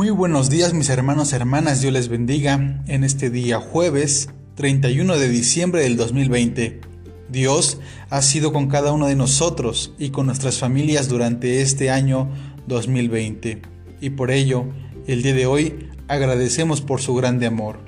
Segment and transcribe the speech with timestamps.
[0.00, 5.28] Muy buenos días mis hermanos, hermanas, Dios les bendiga en este día jueves 31 de
[5.28, 6.80] diciembre del 2020.
[7.28, 12.30] Dios ha sido con cada uno de nosotros y con nuestras familias durante este año
[12.66, 13.60] 2020
[14.00, 14.64] y por ello
[15.06, 17.80] el día de hoy agradecemos por su grande amor.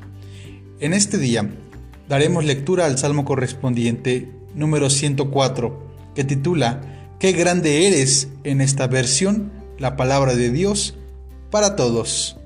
[0.81, 1.49] En este día
[2.11, 9.51] daremos lectura al salmo correspondiente número 104 que titula Qué grande eres en esta versión,
[9.79, 10.99] la palabra de Dios
[11.53, 12.39] para todos.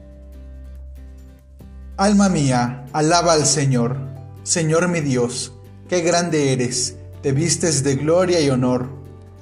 [1.96, 3.96] Alma mía, alaba al Señor,
[4.42, 5.52] Señor mi Dios,
[5.88, 8.88] qué grande eres, te vistes de gloria y honor,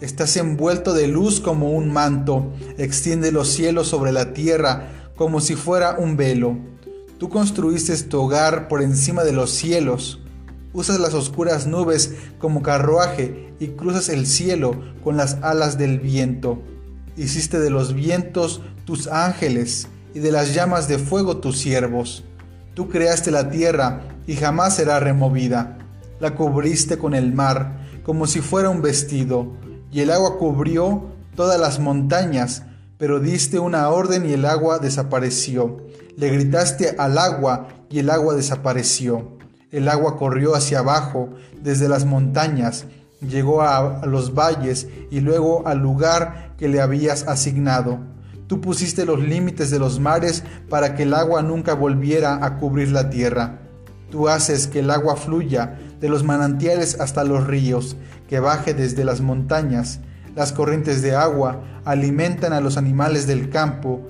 [0.03, 5.55] estás envuelto de luz como un manto, extiende los cielos sobre la tierra como si
[5.55, 6.59] fuera un velo.
[7.19, 10.21] Tú construiste tu hogar por encima de los cielos,
[10.75, 16.63] usas las oscuras nubes como carruaje y cruzas el cielo con las alas del viento.
[17.17, 22.25] Hiciste de los vientos tus ángeles y de las llamas de fuego tus siervos.
[22.75, 25.79] Tú creaste la tierra y jamás será removida.
[26.21, 29.53] La cubriste con el mar como si fuera un vestido,
[29.91, 32.65] y el agua cubrió todas las montañas,
[32.99, 35.79] pero diste una orden y el agua desapareció.
[36.17, 39.39] Le gritaste al agua y el agua desapareció.
[39.71, 42.85] El agua corrió hacia abajo desde las montañas,
[43.29, 47.99] llegó a, los valles y luego al lugar que le habías asignado.
[48.47, 52.93] Tú pusiste los límites de los mares para que el agua nunca volviera a cubrir
[52.93, 53.61] la tierra.
[54.11, 57.97] Tú haces que el agua fluya de los manantiales hasta los ríos,
[58.29, 60.01] que baje desde las montañas.
[60.37, 64.03] Las corrientes de agua alimentan a los animales del campo.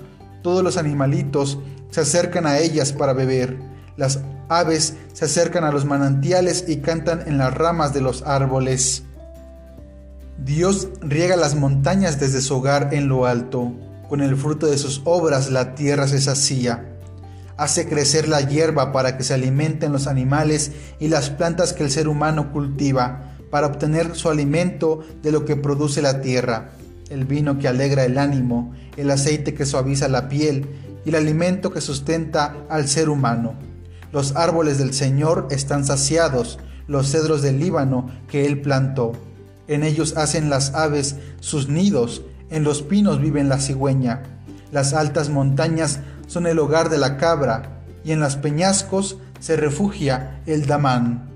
[0.43, 1.57] Todos los animalitos
[1.89, 3.57] se acercan a ellas para beber.
[3.95, 9.04] Las aves se acercan a los manantiales y cantan en las ramas de los árboles.
[10.37, 13.71] Dios riega las montañas desde su hogar en lo alto.
[14.09, 16.97] Con el fruto de sus obras la tierra se sacía.
[17.55, 21.89] Hace crecer la hierba para que se alimenten los animales y las plantas que el
[21.89, 26.71] ser humano cultiva, para obtener su alimento de lo que produce la tierra,
[27.09, 30.67] el vino que alegra el ánimo, el aceite que suaviza la piel
[31.05, 33.53] y el alimento que sustenta al ser humano.
[34.11, 39.13] Los árboles del Señor están saciados, los cedros del Líbano que Él plantó.
[39.67, 44.23] En ellos hacen las aves sus nidos en los pinos viven la cigüeña,
[44.71, 50.41] las altas montañas son el hogar de la cabra, y en los peñascos se refugia
[50.45, 51.31] el damán.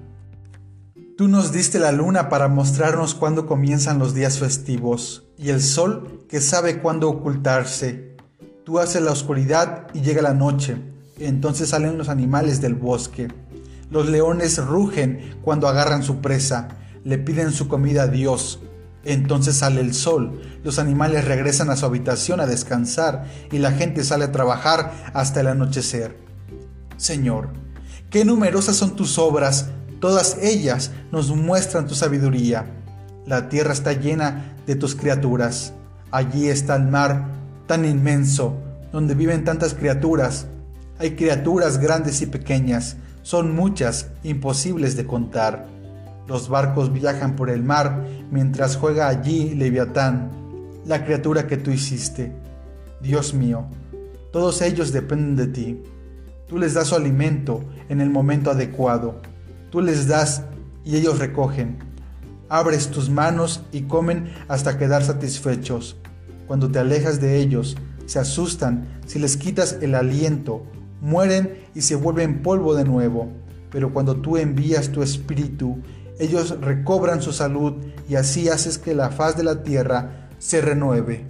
[1.17, 6.25] Tú nos diste la luna para mostrarnos cuándo comienzan los días festivos, y el sol
[6.29, 8.15] que sabe cuándo ocultarse.
[8.63, 10.77] Tú haces la oscuridad y llega la noche,
[11.17, 13.29] entonces salen los animales del bosque.
[13.89, 16.67] Los leones rugen cuando agarran su presa,
[17.03, 18.59] le piden su comida a Dios,
[19.03, 24.03] entonces sale el sol, los animales regresan a su habitación a descansar y la gente
[24.03, 26.17] sale a trabajar hasta el anochecer.
[26.97, 27.49] Señor,
[28.09, 29.67] qué numerosas son tus obras,
[30.01, 32.65] todas ellas nos muestran tu sabiduría.
[33.25, 35.73] La tierra está llena de tus criaturas.
[36.11, 37.27] Allí está el mar
[37.67, 38.57] tan inmenso,
[38.91, 40.47] donde viven tantas criaturas.
[40.97, 45.67] Hay criaturas grandes y pequeñas, son muchas, imposibles de contar.
[46.29, 50.29] Los barcos viajan por el mar mientras juega allí Leviatán,
[50.85, 52.31] la criatura que tú hiciste.
[53.01, 53.65] Dios mío,
[54.31, 55.83] todos ellos dependen de ti.
[56.47, 59.23] Tú les das su alimento en el momento adecuado.
[59.71, 60.43] Tú les das
[60.85, 61.79] y ellos recogen.
[62.47, 65.97] Abres tus manos y comen hasta quedar satisfechos.
[66.45, 67.75] Cuando te alejas de ellos,
[68.05, 70.61] se asustan si les quitas el aliento,
[71.01, 73.31] mueren y se vuelven polvo de nuevo.
[73.71, 75.79] Pero cuando tú envías tu espíritu
[76.19, 77.73] ellos recobran su salud
[78.07, 81.25] y así haces que la faz de la tierra se renueve.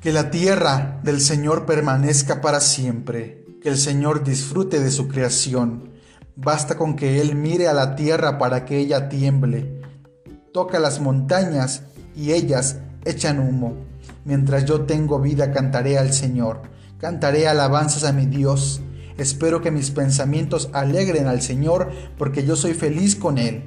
[0.00, 5.90] Que la tierra del Señor permanezca para siempre, que el Señor disfrute de su creación.
[6.36, 9.82] Basta con que Él mire a la tierra para que ella tiemble.
[10.54, 11.82] Toca las montañas
[12.16, 13.76] y ellas echan humo.
[14.24, 16.62] Mientras yo tengo vida cantaré al Señor,
[16.98, 18.80] cantaré alabanzas a mi Dios
[19.20, 23.64] Espero que mis pensamientos alegren al Señor porque yo soy feliz con Él.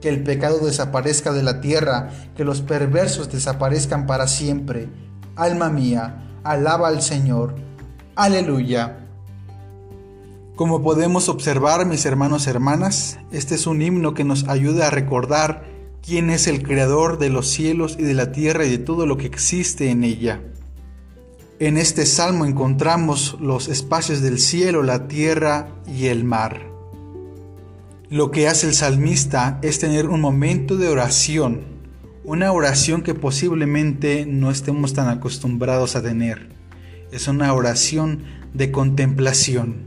[0.00, 4.88] Que el pecado desaparezca de la tierra, que los perversos desaparezcan para siempre.
[5.34, 7.56] Alma mía, alaba al Señor.
[8.14, 9.08] Aleluya.
[10.54, 14.90] Como podemos observar, mis hermanos y hermanas, este es un himno que nos ayuda a
[14.90, 15.64] recordar
[16.00, 19.16] quién es el creador de los cielos y de la tierra y de todo lo
[19.16, 20.42] que existe en ella.
[21.62, 26.60] En este salmo encontramos los espacios del cielo, la tierra y el mar.
[28.10, 31.60] Lo que hace el salmista es tener un momento de oración,
[32.24, 36.48] una oración que posiblemente no estemos tan acostumbrados a tener.
[37.12, 39.84] es una oración de contemplación.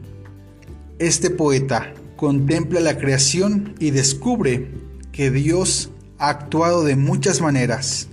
[0.97, 4.71] Este poeta contempla la creación y descubre
[5.11, 8.07] que Dios ha actuado de muchas maneras,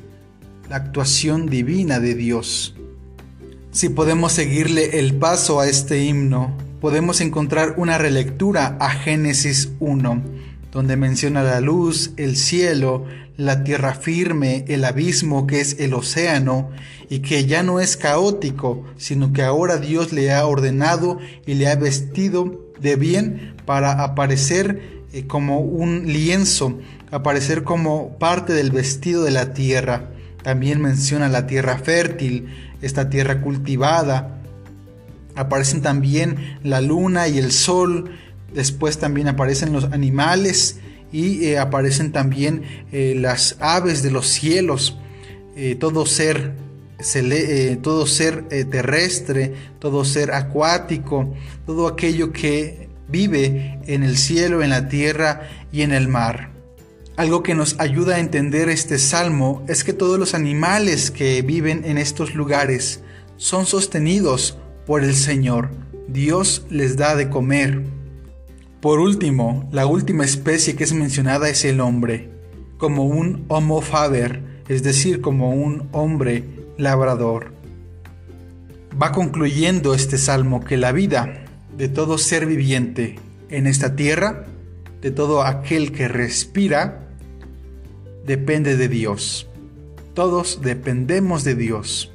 [0.69, 2.75] la actuación divina de Dios.
[3.73, 10.23] Si podemos seguirle el paso a este himno, podemos encontrar una relectura a Génesis 1,
[10.71, 13.07] donde menciona la luz, el cielo,
[13.39, 16.69] la tierra firme, el abismo que es el océano,
[17.09, 21.69] y que ya no es caótico, sino que ahora Dios le ha ordenado y le
[21.69, 24.83] ha vestido de bien para aparecer
[25.15, 26.79] eh, como un lienzo,
[27.11, 30.11] aparecer como parte del vestido de la tierra.
[30.43, 32.49] También menciona la tierra fértil,
[32.83, 34.39] esta tierra cultivada.
[35.35, 38.11] Aparecen también la luna y el sol.
[38.53, 40.79] Después también aparecen los animales
[41.11, 42.63] y eh, aparecen también
[42.93, 44.99] eh, las aves de los cielos.
[45.79, 46.55] todo ser
[47.83, 51.35] todo ser terrestre, todo ser acuático,
[51.67, 55.43] todo aquello que vive en el cielo, en la tierra
[55.73, 56.52] y en el mar.
[57.17, 61.85] Algo que nos ayuda a entender este salmo es que todos los animales que viven
[61.85, 63.03] en estos lugares
[63.37, 64.57] son sostenidos
[64.87, 65.71] por el Señor.
[66.09, 67.83] Dios les da de comer.
[68.81, 72.31] Por último, la última especie que es mencionada es el hombre,
[72.79, 76.45] como un homo faber, es decir, como un hombre
[76.79, 77.53] labrador.
[79.01, 81.45] Va concluyendo este salmo que la vida
[81.77, 83.17] de todo ser viviente
[83.51, 84.47] en esta tierra,
[85.03, 87.02] de todo aquel que respira,
[88.25, 89.49] depende de Dios.
[90.15, 92.13] Todos dependemos de Dios.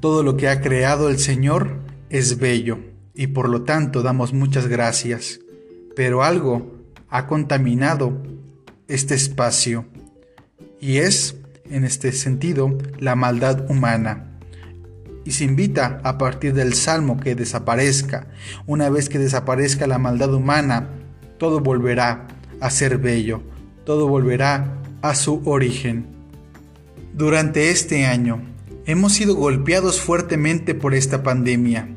[0.00, 1.76] Todo lo que ha creado el Señor
[2.10, 2.78] es bello
[3.14, 5.40] y por lo tanto damos muchas gracias.
[5.96, 6.72] Pero algo
[7.08, 8.22] ha contaminado
[8.88, 9.86] este espacio
[10.80, 11.36] y es,
[11.70, 14.32] en este sentido, la maldad humana
[15.24, 18.26] y se invita a partir del Salmo que desaparezca.
[18.66, 20.88] Una vez que desaparezca la maldad humana,
[21.38, 22.26] todo volverá
[22.60, 23.42] a ser bello,
[23.84, 26.06] todo volverá a su origen.
[27.12, 28.40] Durante este año
[28.86, 31.88] hemos sido golpeados fuertemente por esta pandemia.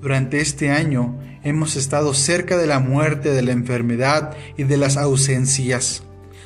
[0.00, 4.96] Durante este año hemos estado cerca de la muerte, de la enfermedad y de las
[4.96, 6.02] ausencias.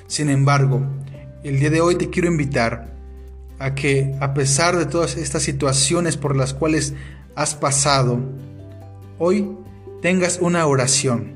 [0.07, 0.87] Sin embargo,
[1.45, 2.95] el día de hoy te quiero invitar
[3.59, 6.95] a que a pesar de todas estas situaciones por las cuales
[7.35, 8.21] has pasado,
[9.19, 9.51] hoy
[10.03, 11.35] tengas una oración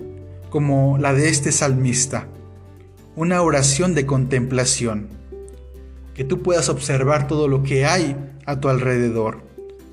[0.50, 2.28] como la de este salmista,
[3.14, 5.08] una oración de contemplación,
[6.14, 8.16] que tú puedas observar todo lo que hay
[8.46, 9.42] a tu alrededor,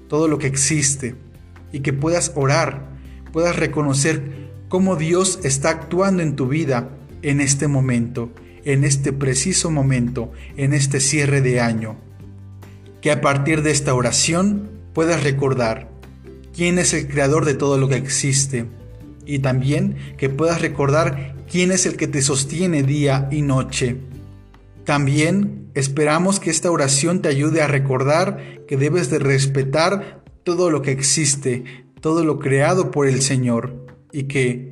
[0.08, 1.16] todo lo que existe,
[1.72, 2.90] y que puedas orar,
[3.32, 6.90] puedas reconocer cómo Dios está actuando en tu vida
[7.22, 8.32] en este momento,
[8.64, 11.98] en este preciso momento, en este cierre de año.
[13.02, 15.90] Que a partir de esta oración puedas recordar
[16.56, 18.66] quién es el creador de todo lo que existe
[19.26, 23.98] y también que puedas recordar quién es el que te sostiene día y noche.
[24.86, 30.82] También esperamos que esta oración te ayude a recordar que debes de respetar todo lo
[30.82, 31.64] que existe,
[32.02, 34.72] todo lo creado por el Señor y que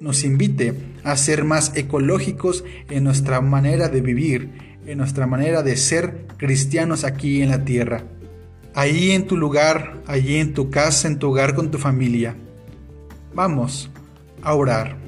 [0.00, 5.76] nos invite a ser más ecológicos en nuestra manera de vivir, en nuestra manera de
[5.76, 8.04] ser cristianos aquí en la tierra.
[8.74, 12.34] Ahí en tu lugar, allí en tu casa, en tu hogar con tu familia.
[13.34, 13.88] Vamos
[14.42, 15.03] a orar.